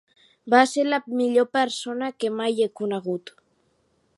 Va 0.53 0.61
ser 0.69 0.85
la 0.87 0.99
millor 1.19 1.47
persona 1.57 2.09
que 2.23 2.33
mai 2.39 2.59
he 2.65 2.69
conegut. 2.81 3.35